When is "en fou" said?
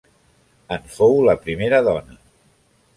0.79-1.15